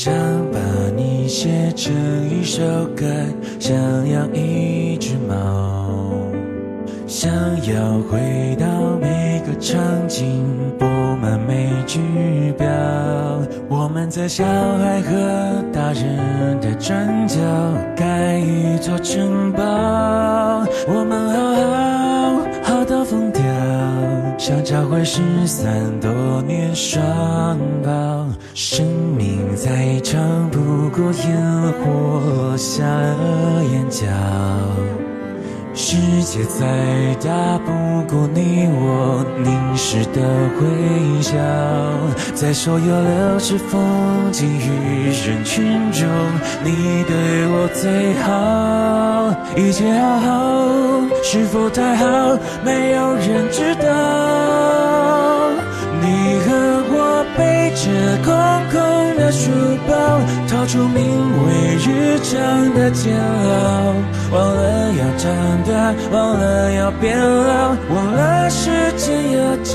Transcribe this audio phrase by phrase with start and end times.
[0.00, 0.14] 想
[0.52, 0.60] 把
[0.96, 1.92] 你写成
[2.30, 2.62] 一首
[2.94, 3.04] 歌，
[3.58, 3.76] 想
[4.08, 5.90] 养一只猫，
[7.08, 7.28] 想
[7.66, 9.76] 要回到每个场
[10.06, 10.46] 景，
[10.78, 10.84] 布
[11.20, 11.98] 满每句
[12.56, 12.64] 表。
[13.68, 17.40] 我们在小孩和大人的转角
[17.96, 19.64] 盖一座城堡，
[20.86, 21.47] 我们好，
[24.38, 25.68] 像找回失散
[26.00, 28.24] 多年双胞。
[28.54, 34.06] 生命再长不过烟火落下了眼角。
[35.74, 36.66] 世界再
[37.24, 37.70] 大不
[38.08, 40.20] 过你我凝视的
[40.60, 41.36] 微笑，
[42.34, 43.80] 在所有流逝风
[44.32, 46.08] 景与人群中，
[46.64, 50.68] 你对我最好，一切好好，
[51.22, 52.06] 是否太好，
[52.64, 53.88] 没有人知道。
[56.00, 56.48] 你和
[56.90, 57.82] 我背着
[58.24, 58.32] 空
[58.70, 58.76] 空
[59.16, 59.50] 的书
[59.88, 59.92] 包，
[60.48, 60.96] 逃出名
[61.46, 63.94] 为日常的煎熬，
[64.32, 65.26] 忘了要长
[65.66, 69.74] 大，忘了要变老，忘了时间有脚。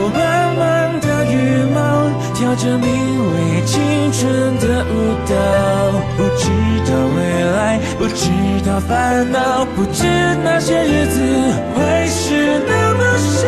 [2.41, 5.35] 跳着名为青春的舞蹈，
[6.17, 6.49] 不知
[6.89, 7.19] 道未
[7.51, 8.31] 来，不知
[8.65, 10.07] 道烦恼，不知
[10.43, 11.21] 那些日子
[11.75, 13.45] 会是那么少。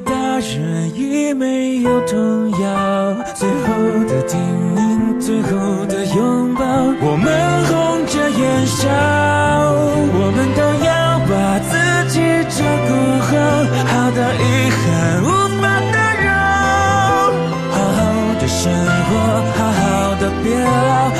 [0.00, 3.16] 大人已没有童谣。
[3.34, 3.66] 最后
[4.06, 4.38] 的叮
[4.76, 5.48] 咛，最后
[5.86, 6.64] 的拥抱，
[7.00, 7.26] 我们
[7.66, 8.88] 红着眼笑，
[10.14, 11.72] 我们都要把自
[12.12, 12.90] 己照顾
[13.26, 13.30] 好，
[13.86, 14.78] 好到遗憾
[15.24, 15.26] 无
[15.60, 16.26] 法打扰。
[17.70, 18.00] 好好
[18.40, 18.62] 的生
[19.08, 19.10] 活，
[19.56, 19.82] 好好
[20.20, 21.10] 的变老，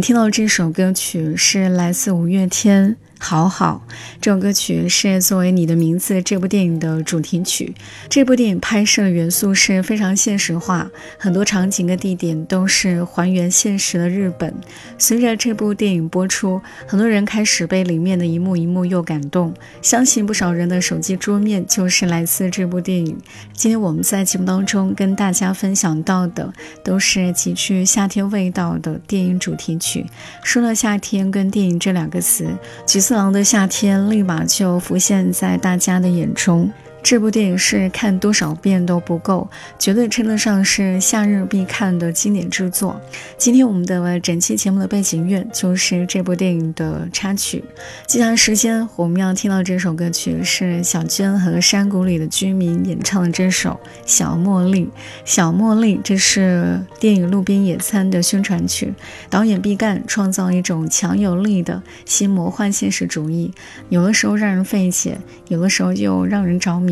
[0.00, 2.96] 们听到这首歌曲是来自五月天。
[3.22, 3.86] 好好，
[4.18, 7.74] 这首歌曲是作为《你的名字》这部电影的主题曲。
[8.08, 14.52] 这部电影拍摄的元素是非常现实化，很多场景跟地点都是还原现实的日本。
[14.98, 19.52] 随着这部电影播出，很多人开始被里面的一幕一幕又感动。
[19.82, 23.16] 相信不少人的手机桌面就是来自这部电影。
[23.52, 26.50] 今天我们在节目当中跟大家分享到的，
[26.82, 30.06] 都是极具夏天味道的电影主题曲。
[30.42, 32.48] 说到夏天跟电影这两个词，
[32.86, 36.70] 橘次郎的夏天立马就浮现在大家的眼中。
[37.02, 43.00] 这部电影是看多少遍都不够，绝对称得上是夏日必看的经典之作。
[43.36, 47.64] 今天我们的整期节目的背景乐就是这部电影的插曲。
[48.06, 53.70] 接下来时间我们要听到这首歌曲是小娟和山谷里的居民演唱的这首
[54.06, 54.84] 《小茉莉》。
[55.24, 58.92] 小茉莉，这是电影《路边野餐》的宣传曲。
[59.28, 63.50] 导演毕赣创造一种强有力的新魔幻现实主义，
[63.88, 65.18] 有的时候让人费解，
[65.48, 66.89] 有的时候又让人着迷。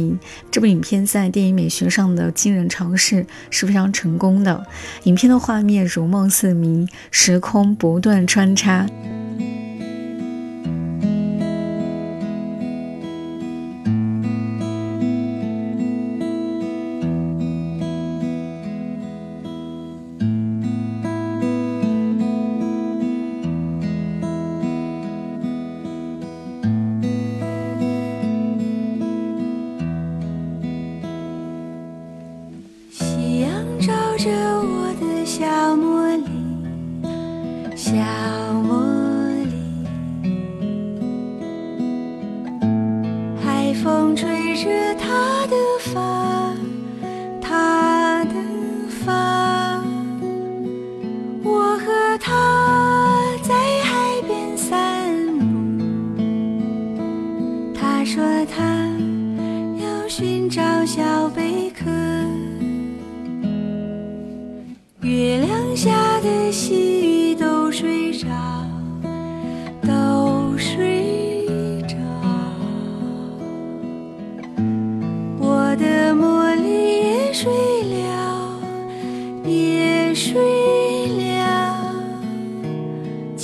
[0.50, 4.66] 这部影片在电影美学上的惊人尝试是非常成功的。
[5.04, 8.86] 影片的画面如梦似迷，时空不断穿插。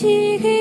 [0.04, 0.53] 寄给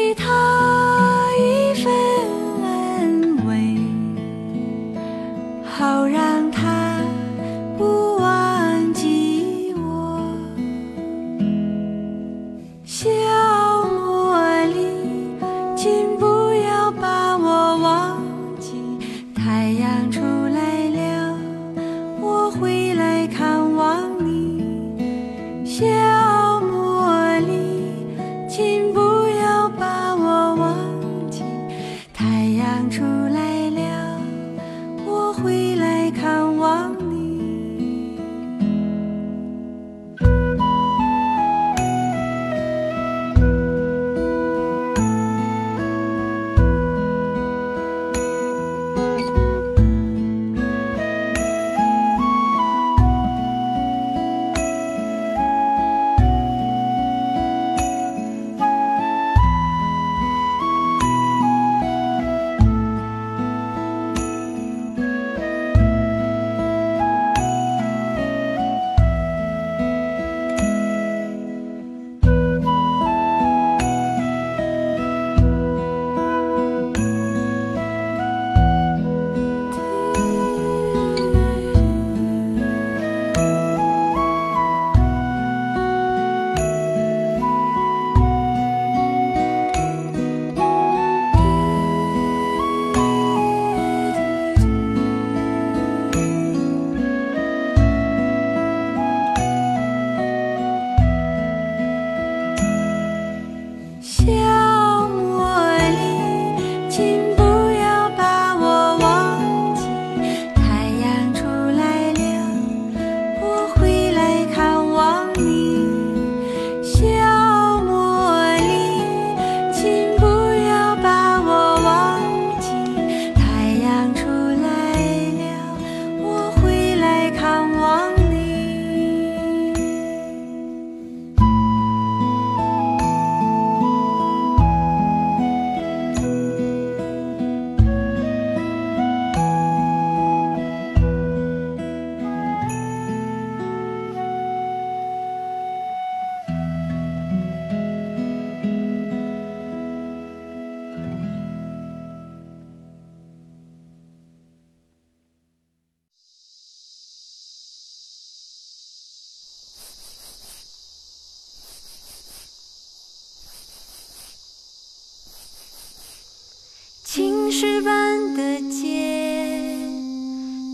[167.64, 169.78] 石板的街，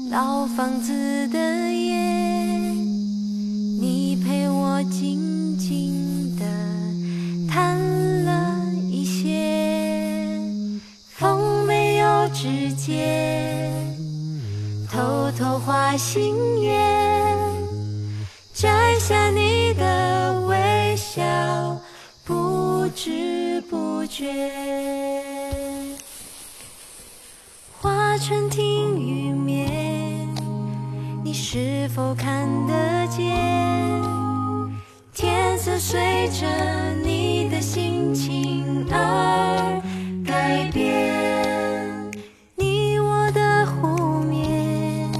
[0.10, 1.38] 老房子的
[1.72, 1.96] 夜，
[3.80, 6.44] 你陪我静静地
[7.48, 7.78] 谈
[8.26, 8.56] 了
[8.90, 10.42] 一些，
[11.12, 13.72] 风没有指尖，
[14.92, 17.38] 偷偷画心愿，
[18.52, 21.22] 摘下你的微笑，
[22.26, 24.99] 不知不觉。
[32.00, 33.36] 否看得见？
[35.14, 36.48] 天色随着
[37.04, 39.82] 你的心情而
[40.26, 42.10] 改变。
[42.56, 45.12] 你我的湖面，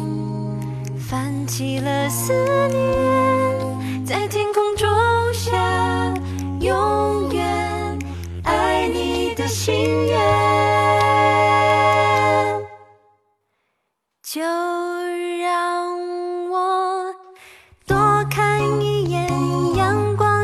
[0.98, 2.32] 泛起了思
[2.70, 4.88] 念，在天空中
[5.34, 6.14] 下
[6.62, 8.00] 永远
[8.44, 9.76] 爱你的心
[10.08, 10.29] 愿。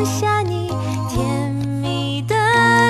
[0.06, 0.70] 下你
[1.10, 2.36] 甜蜜的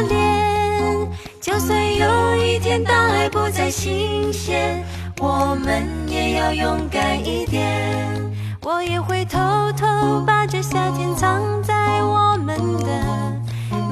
[0.09, 1.09] 脸。
[1.41, 4.83] 就算有一天大海不再新鲜，
[5.19, 8.21] 我们也要勇敢一点。
[8.61, 9.39] 我也会偷
[9.73, 13.33] 偷把这夏天藏在我们的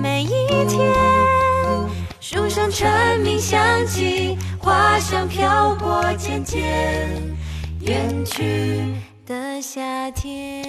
[0.02, 0.92] 每一天。
[2.20, 6.60] 树上蝉鸣响起，花香飘过渐渐
[7.82, 8.96] 远去
[9.28, 10.63] 的夏天。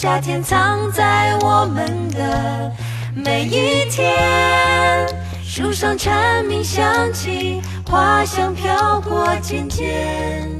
[0.00, 2.72] 夏天藏在我们的
[3.14, 5.06] 每一天。
[5.44, 10.50] 树上蝉鸣响起，花香飘过渐渐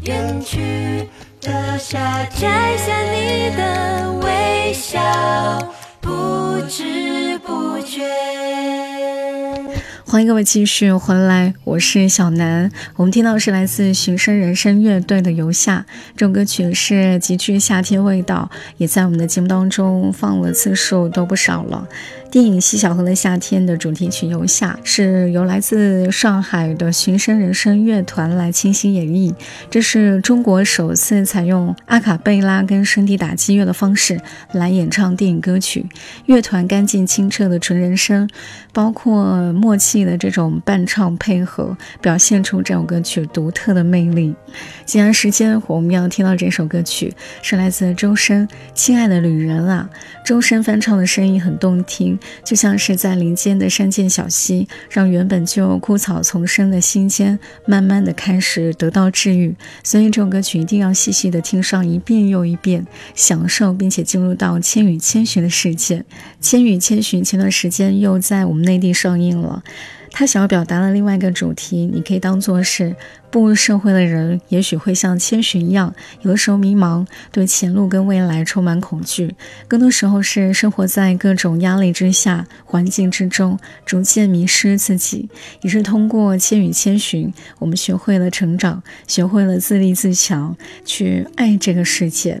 [0.00, 1.10] 远去
[1.42, 2.24] 的夏。
[2.40, 4.98] 摘下你的微笑，
[10.16, 12.72] 欢迎各位继续回来，我是小南。
[12.94, 15.84] 我们听到是来自寻声人生乐队的《游夏》
[16.16, 21.86] 这首歌曲，是极具夏天味道，也在我们的节目当中放了次数都不少了。
[22.30, 29.32] 电影《西小河的夏天》的主题曲《游夏》是由来自上海的寻声人声乐团来倾心演绎，
[29.70, 34.20] 这是中国首次采用阿卡贝拉跟声地打击乐的方式
[34.52, 35.86] 来演唱电影歌曲。
[36.26, 38.28] 乐团干净清澈的纯人声，
[38.72, 44.34] 包括默契的这种伴唱配合，表现出这首歌曲独特的魅力。
[44.84, 49.88] 接下来时间我们要听到这首歌曲是来自周深《亲爱的旅人》啊，
[50.24, 52.15] 周深翻唱的声音很动听。
[52.44, 59.54] 就像是在林间的山涧小溪，让原本就枯草丛生的心间，慢慢的开始得到治愈。
[59.82, 65.98] 所以这首歌曲一定要细细的听上一遍又一遍，享受并且进入到《千与千寻》的世界。
[66.46, 69.64] 《千与千寻》前段时间又在我们内地上映了。
[70.12, 72.94] 他想要表达的另外一个主题，你可以当做是
[73.32, 79.34] 步入社会的人，也许会像千寻一样，有的时候迷茫，对前路跟未来充满恐惧，
[79.66, 85.28] 更多时候是生活在各种压力之下、环境之中，逐渐迷失自己。
[85.62, 92.40] 也是通过千与千寻，我们学会了成长，学会了自立自强，去爱这个世界。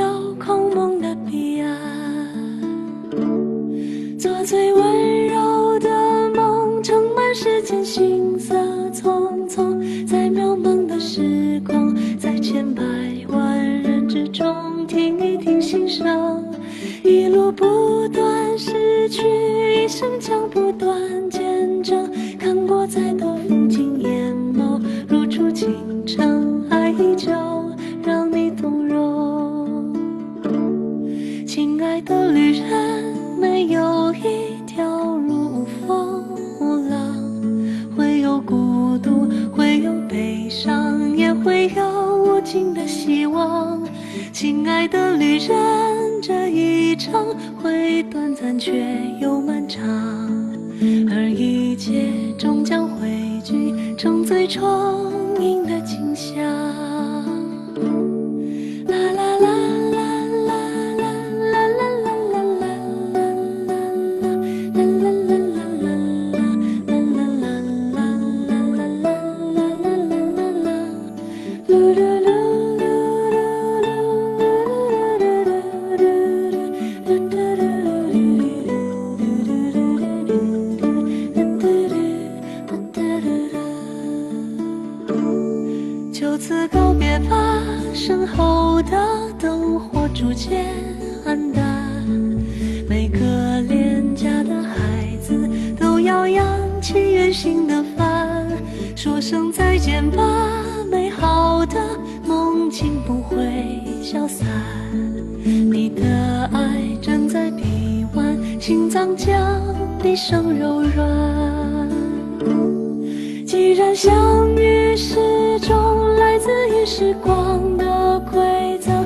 [113.93, 117.85] 相遇是种来自于时光的
[118.31, 119.00] 馈赠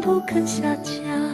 [0.00, 1.25] 不肯下降。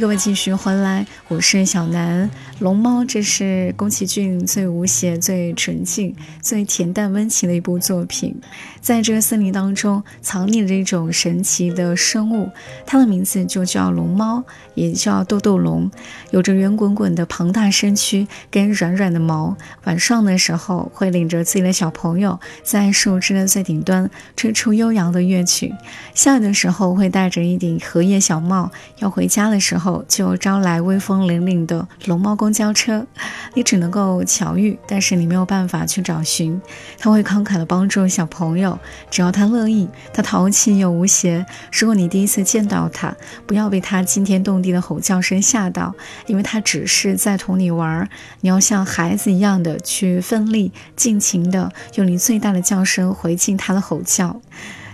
[0.00, 2.30] 各位继续回来，我是小南。
[2.60, 8.38] 龙猫，这是宫崎骏最无邪、最纯净、最恬淡温情的一部作品。
[8.82, 12.50] 在这个森林当中，藏匿着一种神奇的生物，
[12.84, 14.44] 它的名字就叫龙猫，
[14.74, 15.90] 也叫豆豆龙，
[16.32, 19.56] 有着圆滚滚的庞大身躯跟软软的毛。
[19.84, 25.74] 晚上的时候，会领着自己的小朋友在树枝的最顶端吹出悠扬的乐曲。
[26.14, 28.70] 下雨的时候，会戴着一顶荷叶小帽。
[28.98, 33.06] 要回家的时候，就招来威风凛凛的龙猫公公交车。
[33.54, 36.60] 你只能够巧遇，但是你没有办法去找寻。
[36.98, 38.76] 他会慷慨的帮助小朋友，
[39.08, 39.88] 只要他乐意。
[40.12, 41.46] 他淘气又无邪。
[41.72, 45.94] 如果你第一次见到他，不要被他惊天动地的吼叫声吓到，
[46.26, 48.08] 因为他只是在同你玩儿。
[48.40, 54.40] 你要像孩子一样的去奋力、尽情的用你最大的叫声回敬他的吼叫。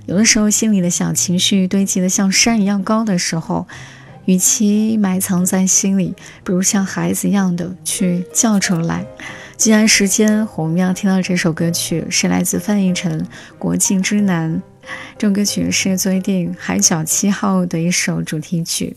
[0.04, 3.66] 有的时候，心里的小情绪堆积的像山一样高的时候。
[4.26, 9.06] 与其埋藏在心里，不如像孩子一样的去叫出来。
[9.56, 13.20] 既然时间，我们要听到这首歌曲是来自范逸臣
[13.58, 14.54] 《国境之南》。
[15.16, 18.96] 这首歌曲是作为电影《海角七号》的一首主题曲。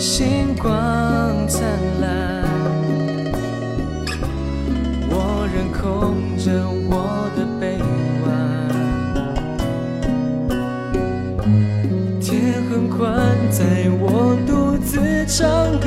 [0.00, 1.60] 星光灿
[2.00, 2.42] 烂，
[5.10, 6.50] 我仍空着
[6.88, 7.62] 我的臂
[8.24, 8.26] 弯。
[12.18, 15.86] 天很宽，在我独自唱歌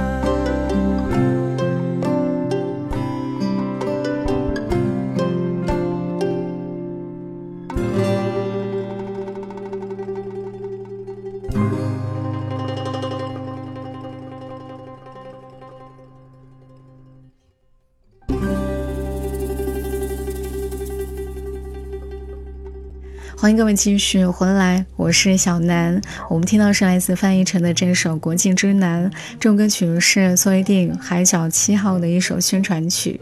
[23.55, 25.99] 各位继续回来，我是小南。
[26.29, 29.09] 我们听到是来自范逸臣的这首《国境之南》，
[29.39, 33.19] 这首歌曲是作为电影《海角七号》的一首宣传曲。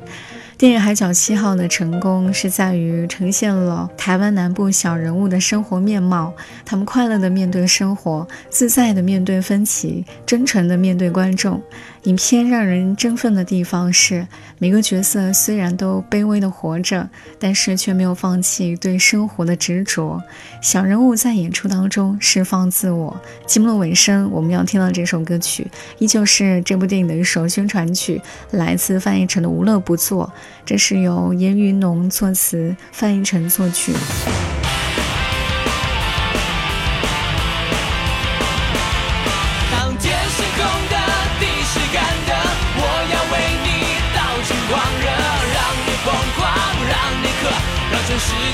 [0.56, 11.62] 电影《海角七号》的成功是在于呈现了台湾南部小人物的生活面貌，他们快乐的面对生活，自在的面对分歧，真诚的面对观众。
[12.04, 14.26] 影片让人振奋的地方是，
[14.58, 20.22] 每个角色虽然都卑微的活着，但是却没有放弃对生活的执着。
[20.62, 23.20] 小人物在演出当中释放自我。
[23.46, 30.32] 节目的尾声，我们要听到这首歌曲，依旧是这部电影的一首宣传曲，来自范逸臣的《无乐不作》，
[30.66, 33.94] 这是由严云农作词，范逸臣作曲。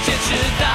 [0.06, 0.75] 谁知道。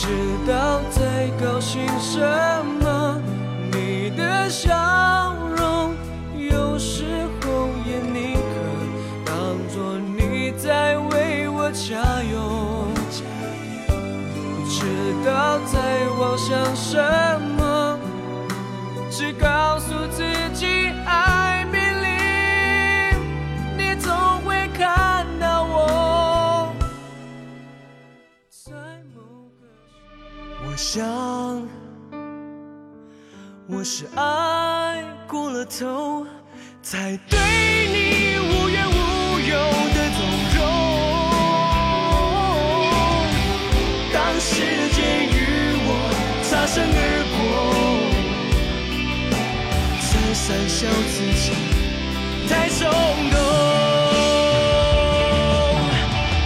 [0.00, 0.06] 知
[0.46, 2.20] 道在高兴什
[2.80, 3.20] 么？
[3.72, 5.92] 你的笑容，
[6.36, 7.04] 有时
[7.42, 8.40] 候也宁可
[9.26, 9.34] 当
[9.68, 12.86] 作你在为我加油。
[14.36, 14.86] 不知
[15.26, 16.96] 道在妄想什
[17.58, 17.98] 么，
[19.10, 19.77] 只告
[30.98, 31.06] 想。
[33.68, 36.26] 我是爱过了头，
[36.82, 37.38] 才对
[37.94, 39.54] 你无怨无尤
[39.94, 40.20] 的纵
[40.56, 40.58] 容。
[44.12, 44.50] 当时
[44.90, 44.98] 间
[45.30, 45.36] 与
[45.86, 45.88] 我
[46.42, 47.00] 擦身而
[47.36, 47.40] 过，
[50.02, 50.78] 才讪笑
[51.14, 51.46] 自己
[52.48, 52.80] 太冲
[53.30, 53.38] 动。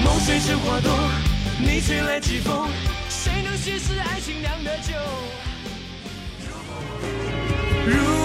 [0.04, 0.92] 梦碎成花朵，
[1.58, 2.68] 你吹来季风，
[3.62, 4.92] 谁能稀释爱情酿的酒？
[7.86, 8.21] 如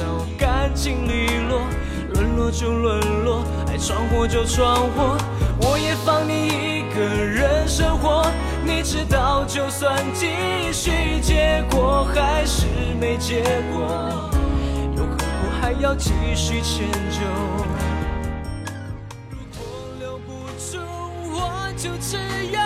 [0.00, 1.60] 少干净利落。
[2.14, 5.16] 沦落就沦落，爱闯祸就闯祸，
[5.60, 8.24] 我也放你一个人生活。
[8.64, 10.26] 你知道，就算继
[10.72, 12.66] 续，结果还是
[12.98, 14.30] 没结果，
[14.96, 15.24] 又何苦
[15.60, 17.20] 还要继续迁就？
[19.30, 19.62] 如果
[19.98, 20.78] 留不住，
[21.30, 22.16] 我就只
[22.50, 22.59] 有